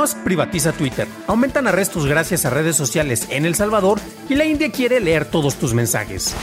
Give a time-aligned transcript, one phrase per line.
[0.00, 4.00] Privatiza Twitter, aumentan arrestos gracias a redes sociales en El Salvador
[4.30, 6.34] y la India quiere leer todos tus mensajes.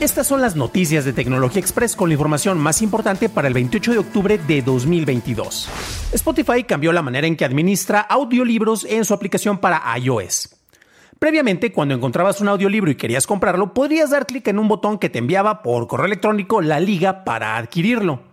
[0.00, 3.92] Estas son las noticias de Tecnología Express con la información más importante para el 28
[3.92, 5.68] de octubre de 2022.
[6.14, 10.56] Spotify cambió la manera en que administra audiolibros en su aplicación para iOS.
[11.20, 15.10] Previamente, cuando encontrabas un audiolibro y querías comprarlo, podrías dar clic en un botón que
[15.10, 18.25] te enviaba por correo electrónico la liga para adquirirlo.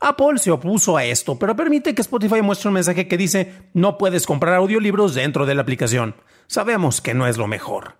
[0.00, 3.98] Apple se opuso a esto, pero permite que Spotify muestre un mensaje que dice no
[3.98, 6.14] puedes comprar audiolibros dentro de la aplicación.
[6.46, 7.94] Sabemos que no es lo mejor.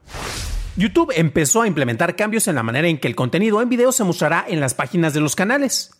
[0.77, 4.05] YouTube empezó a implementar cambios en la manera en que el contenido en video se
[4.05, 5.91] mostrará en las páginas de los canales.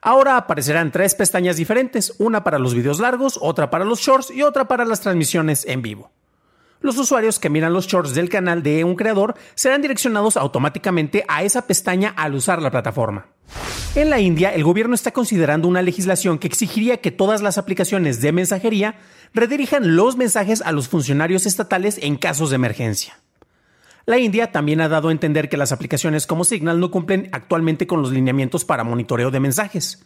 [0.00, 4.42] Ahora aparecerán tres pestañas diferentes, una para los videos largos, otra para los shorts y
[4.42, 6.10] otra para las transmisiones en vivo.
[6.84, 11.42] Los usuarios que miran los shorts del canal de un creador serán direccionados automáticamente a
[11.42, 13.28] esa pestaña al usar la plataforma.
[13.94, 18.20] En la India, el gobierno está considerando una legislación que exigiría que todas las aplicaciones
[18.20, 18.96] de mensajería
[19.32, 23.18] redirijan los mensajes a los funcionarios estatales en casos de emergencia.
[24.04, 27.86] La India también ha dado a entender que las aplicaciones como Signal no cumplen actualmente
[27.86, 30.04] con los lineamientos para monitoreo de mensajes.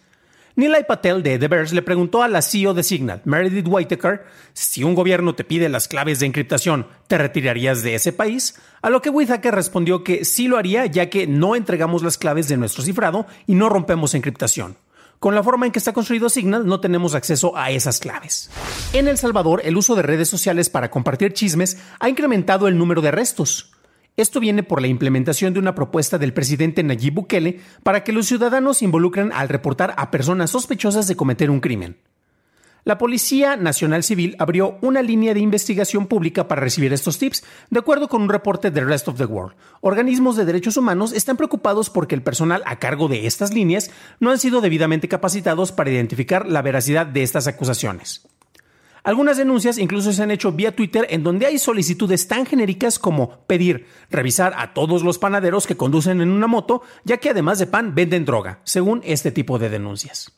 [0.59, 4.83] Nilay Patel de The Verge le preguntó a la CEO de Signal, Meredith Whitaker, si
[4.83, 8.57] un gobierno te pide las claves de encriptación, ¿te retirarías de ese país?
[8.83, 12.49] A lo que Whitaker respondió que sí lo haría ya que no entregamos las claves
[12.49, 14.77] de nuestro cifrado y no rompemos encriptación.
[15.21, 18.51] Con la forma en que está construido Signal no tenemos acceso a esas claves.
[18.93, 23.01] En El Salvador, el uso de redes sociales para compartir chismes ha incrementado el número
[23.01, 23.78] de arrestos.
[24.19, 28.27] Esto viene por la implementación de una propuesta del presidente Nayib Bukele para que los
[28.27, 31.99] ciudadanos se involucren al reportar a personas sospechosas de cometer un crimen.
[32.83, 37.79] La Policía Nacional Civil abrió una línea de investigación pública para recibir estos tips, de
[37.79, 39.55] acuerdo con un reporte de Rest of the World.
[39.83, 44.33] Organismos de derechos humanos están preocupados porque el personal a cargo de estas líneas no
[44.33, 48.27] han sido debidamente capacitados para identificar la veracidad de estas acusaciones.
[49.05, 53.41] Algunas denuncias incluso se han hecho vía Twitter en donde hay solicitudes tan genéricas como
[53.47, 57.67] pedir revisar a todos los panaderos que conducen en una moto, ya que además de
[57.67, 60.33] pan venden droga, según este tipo de denuncias.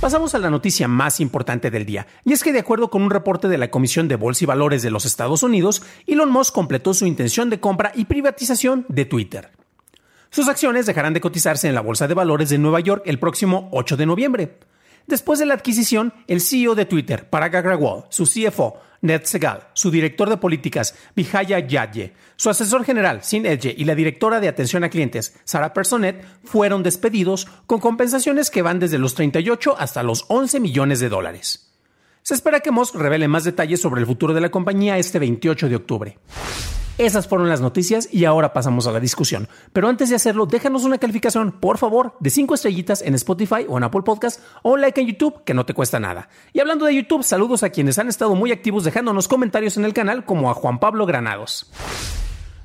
[0.00, 3.10] Pasamos a la noticia más importante del día, y es que de acuerdo con un
[3.10, 6.94] reporte de la Comisión de Bolsa y Valores de los Estados Unidos, Elon Musk completó
[6.94, 9.50] su intención de compra y privatización de Twitter.
[10.30, 13.68] Sus acciones dejarán de cotizarse en la Bolsa de Valores de Nueva York el próximo
[13.72, 14.58] 8 de noviembre.
[15.08, 19.90] Después de la adquisición, el CEO de Twitter, Parag Agrawal, su CFO, Ned Segal, su
[19.90, 24.84] director de políticas, Vijaya Yadye, su asesor general, Sin Edge, y la directora de atención
[24.84, 30.26] a clientes, Sarah Personet, fueron despedidos con compensaciones que van desde los 38 hasta los
[30.28, 31.67] 11 millones de dólares.
[32.28, 35.66] Se espera que Musk revele más detalles sobre el futuro de la compañía este 28
[35.70, 36.18] de octubre.
[36.98, 39.48] Esas fueron las noticias y ahora pasamos a la discusión.
[39.72, 43.78] Pero antes de hacerlo, déjanos una calificación, por favor, de 5 estrellitas en Spotify o
[43.78, 46.28] en Apple Podcast o un like en YouTube, que no te cuesta nada.
[46.52, 49.94] Y hablando de YouTube, saludos a quienes han estado muy activos dejándonos comentarios en el
[49.94, 51.70] canal, como a Juan Pablo Granados.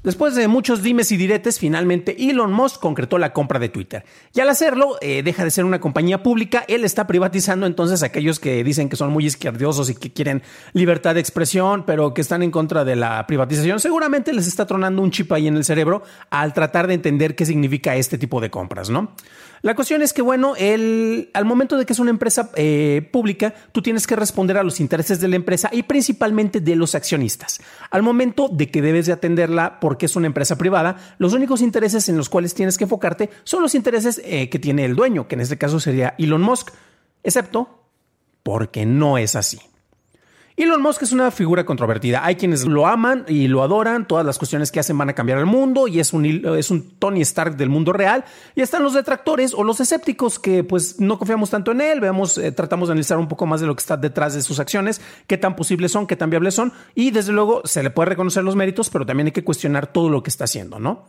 [0.03, 4.03] Después de muchos dimes y diretes, finalmente Elon Musk concretó la compra de Twitter.
[4.33, 8.07] Y al hacerlo, eh, deja de ser una compañía pública, él está privatizando entonces a
[8.07, 10.43] aquellos que dicen que son muy izquierdiosos y que quieren
[10.73, 15.01] libertad de expresión, pero que están en contra de la privatización, seguramente les está tronando
[15.01, 18.49] un chip ahí en el cerebro al tratar de entender qué significa este tipo de
[18.49, 19.13] compras, ¿no?
[19.63, 23.53] La cuestión es que, bueno, el, al momento de que es una empresa eh, pública,
[23.71, 27.61] tú tienes que responder a los intereses de la empresa y principalmente de los accionistas.
[27.89, 32.09] Al momento de que debes de atenderla porque es una empresa privada, los únicos intereses
[32.09, 35.35] en los cuales tienes que enfocarte son los intereses eh, que tiene el dueño, que
[35.35, 36.71] en este caso sería Elon Musk,
[37.23, 37.85] excepto
[38.43, 39.61] porque no es así.
[40.55, 42.23] Elon Musk es una figura controvertida.
[42.23, 44.07] Hay quienes lo aman y lo adoran.
[44.07, 46.91] Todas las cuestiones que hacen van a cambiar el mundo y es un, es un
[46.99, 48.23] Tony Stark del mundo real.
[48.53, 51.99] Y están los detractores o los escépticos que pues no confiamos tanto en él.
[51.99, 54.59] Veamos, eh, tratamos de analizar un poco más de lo que está detrás de sus
[54.59, 56.71] acciones, qué tan posibles son, qué tan viables son.
[56.93, 60.09] Y desde luego se le puede reconocer los méritos, pero también hay que cuestionar todo
[60.09, 61.05] lo que está haciendo, ¿no?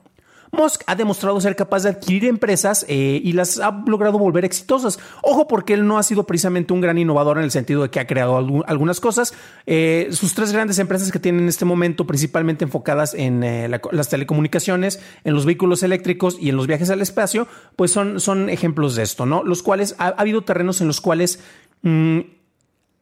[0.52, 4.98] Musk ha demostrado ser capaz de adquirir empresas eh, y las ha logrado volver exitosas.
[5.22, 8.00] Ojo, porque él no ha sido precisamente un gran innovador en el sentido de que
[8.00, 8.36] ha creado
[8.66, 9.34] algunas cosas.
[9.66, 14.08] Eh, sus tres grandes empresas que tienen en este momento, principalmente enfocadas en eh, las
[14.08, 18.96] telecomunicaciones, en los vehículos eléctricos y en los viajes al espacio, pues son, son ejemplos
[18.96, 19.42] de esto, ¿no?
[19.42, 21.40] Los cuales ha, habido terrenos en los cuales
[21.82, 22.20] mm,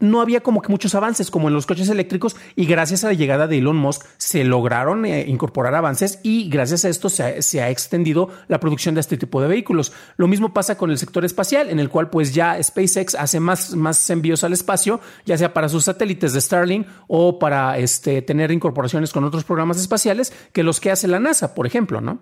[0.02, 3.12] no había como que muchos avances como en los coches eléctricos y gracias a la
[3.14, 7.70] llegada de Elon Musk se lograron eh, incorporar avances y gracias a esto se ha,
[7.70, 9.93] extendido la producción de este tipo de vehículos.
[10.16, 13.76] Lo mismo pasa con el sector espacial en el cual pues ya SpaceX hace más,
[13.76, 18.50] más envíos al espacio, ya sea para sus satélites de Starlink o para este, tener
[18.50, 22.19] incorporaciones con otros programas espaciales que los que hace la NASA, por ejemplo, ¿no?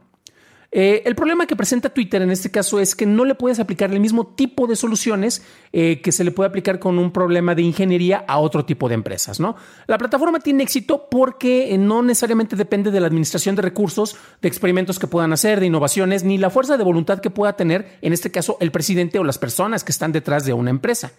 [0.72, 3.90] Eh, el problema que presenta Twitter en este caso es que no le puedes aplicar
[3.90, 7.62] el mismo tipo de soluciones eh, que se le puede aplicar con un problema de
[7.62, 9.40] ingeniería a otro tipo de empresas.
[9.40, 9.56] ¿no?
[9.88, 15.00] La plataforma tiene éxito porque no necesariamente depende de la administración de recursos, de experimentos
[15.00, 18.31] que puedan hacer, de innovaciones, ni la fuerza de voluntad que pueda tener, en este
[18.31, 21.12] caso, el presidente o las personas que están detrás de una empresa.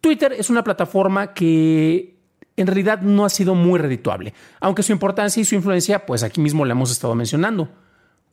[0.00, 2.16] Twitter es una plataforma que
[2.56, 6.40] en realidad no ha sido muy redituable, aunque su importancia y su influencia, pues aquí
[6.40, 7.68] mismo la hemos estado mencionando.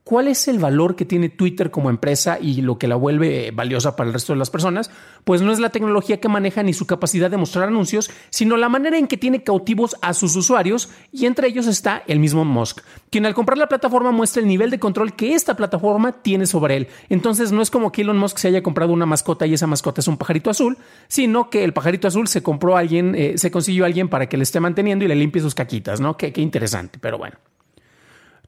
[0.08, 3.98] ¿Cuál es el valor que tiene Twitter como empresa y lo que la vuelve valiosa
[3.98, 4.90] para el resto de las personas?
[5.26, 8.70] Pues no es la tecnología que maneja ni su capacidad de mostrar anuncios, sino la
[8.70, 12.84] manera en que tiene cautivos a sus usuarios y entre ellos está el mismo Musk,
[13.10, 16.78] quien al comprar la plataforma muestra el nivel de control que esta plataforma tiene sobre
[16.78, 16.88] él.
[17.10, 20.00] Entonces no es como que Elon Musk se haya comprado una mascota y esa mascota
[20.00, 20.78] es un pajarito azul,
[21.10, 24.30] sino que el pajarito azul se compró a alguien, eh, se consiguió a alguien para
[24.30, 26.16] que le esté manteniendo y le limpie sus caquitas, ¿no?
[26.16, 27.36] qué interesante, pero bueno.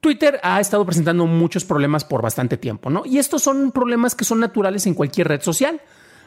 [0.02, 3.04] Twitter ha estado presentando muchos problemas por bastante tiempo, ¿no?
[3.06, 5.82] Y estos son problemas que son naturales en cualquier red social.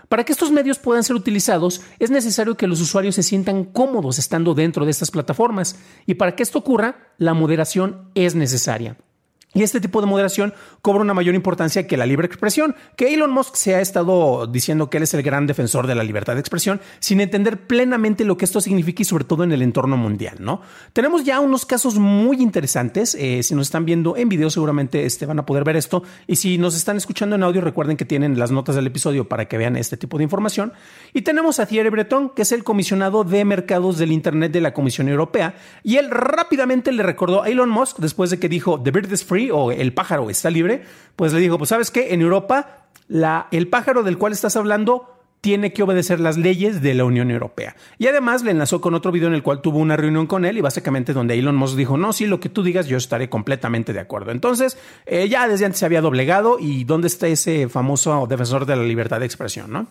[0.09, 4.19] Para que estos medios puedan ser utilizados, es necesario que los usuarios se sientan cómodos
[4.19, 5.79] estando dentro de estas plataformas.
[6.05, 8.99] Y para que esto ocurra, la moderación es necesaria.
[9.55, 13.31] Y este tipo de moderación cobra una mayor importancia que la libre expresión, que Elon
[13.31, 16.41] Musk se ha estado diciendo que él es el gran defensor de la libertad de
[16.41, 20.37] expresión, sin entender plenamente lo que esto significa y sobre todo en el entorno mundial,
[20.41, 20.63] ¿no?
[20.93, 25.27] Tenemos ya unos casos muy interesantes, eh, si nos están viendo en video seguramente este,
[25.27, 28.39] van a poder ver esto, y si nos están escuchando en audio recuerden que tienen
[28.39, 30.73] las notas del episodio para que vean este tipo de información.
[31.13, 34.73] Y tenemos a Thierry Breton, que es el comisionado de mercados del Internet de la
[34.73, 38.91] Comisión Europea, y él rápidamente le recordó a Elon Musk después de que dijo, The
[38.91, 40.83] bird is free, o el pájaro está libre,
[41.17, 42.83] pues le dijo, pues sabes qué, en Europa
[43.51, 45.09] el pájaro del cual estás hablando
[45.43, 47.75] tiene que obedecer las leyes de la Unión Europea.
[47.99, 50.57] Y además le enlazó con otro video en el cual tuvo una reunión con él
[50.57, 53.93] y básicamente donde Elon Musk dijo, no, sí, lo que tú digas yo estaré completamente
[53.93, 54.31] de acuerdo.
[54.31, 58.77] Entonces, eh, ya desde antes se había doblegado y dónde está ese famoso defensor de
[58.77, 59.89] la libertad de expresión, ¿no?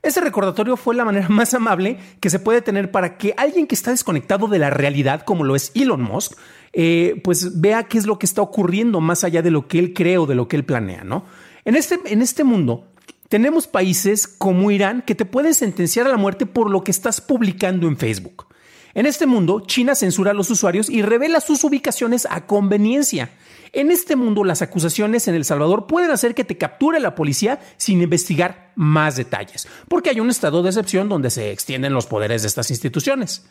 [0.00, 3.74] Ese recordatorio fue la manera más amable que se puede tener para que alguien que
[3.74, 6.32] está desconectado de la realidad, como lo es Elon Musk,
[6.72, 9.92] eh, pues vea qué es lo que está ocurriendo más allá de lo que él
[9.92, 11.24] cree o de lo que él planea, ¿no?
[11.64, 12.88] En este, en este mundo
[13.28, 17.20] tenemos países como Irán que te pueden sentenciar a la muerte por lo que estás
[17.20, 18.46] publicando en Facebook.
[18.94, 23.30] En este mundo, China censura a los usuarios y revela sus ubicaciones a conveniencia.
[23.72, 27.58] En este mundo, las acusaciones en El Salvador pueden hacer que te capture la policía
[27.78, 32.42] sin investigar más detalles, porque hay un estado de excepción donde se extienden los poderes
[32.42, 33.46] de estas instituciones.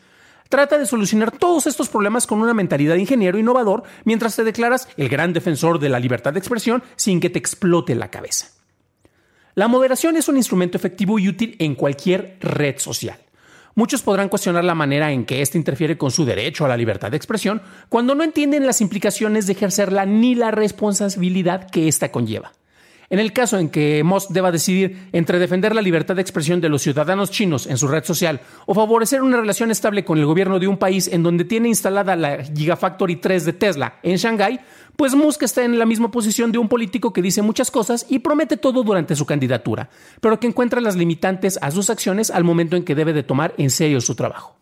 [0.52, 4.86] Trata de solucionar todos estos problemas con una mentalidad de ingeniero innovador mientras te declaras
[4.98, 8.48] el gran defensor de la libertad de expresión sin que te explote la cabeza.
[9.54, 13.18] La moderación es un instrumento efectivo y útil en cualquier red social.
[13.74, 17.10] Muchos podrán cuestionar la manera en que éste interfiere con su derecho a la libertad
[17.10, 22.52] de expresión cuando no entienden las implicaciones de ejercerla ni la responsabilidad que ésta conlleva.
[23.10, 26.68] En el caso en que Musk deba decidir entre defender la libertad de expresión de
[26.68, 30.58] los ciudadanos chinos en su red social o favorecer una relación estable con el gobierno
[30.58, 34.60] de un país en donde tiene instalada la Gigafactory 3 de Tesla en Shanghái,
[35.02, 38.20] pues Musk está en la misma posición de un político que dice muchas cosas y
[38.20, 39.90] promete todo durante su candidatura,
[40.20, 43.52] pero que encuentra las limitantes a sus acciones al momento en que debe de tomar
[43.58, 44.54] en serio su trabajo.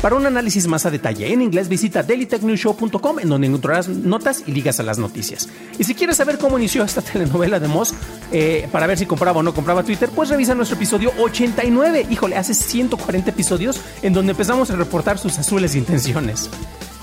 [0.00, 4.52] Para un análisis más a detalle en inglés, visita dailytechnewshow.com en donde encontrarás notas y
[4.52, 5.48] ligas a las noticias.
[5.80, 7.92] Y si quieres saber cómo inició esta telenovela de Moss,
[8.30, 12.06] eh, para ver si compraba o no compraba Twitter, pues revisa nuestro episodio 89.
[12.08, 16.50] Híjole, hace 140 episodios en donde empezamos a reportar sus azules intenciones.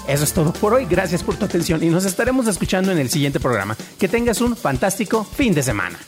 [0.10, 0.88] Eso es todo por hoy.
[0.90, 3.78] Gracias por tu atención y nos estaremos escuchando en el siguiente programa.
[4.00, 6.00] Que tengas un fantástico fin de semana.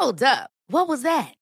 [0.00, 0.48] Hold up.
[0.70, 1.37] What was that?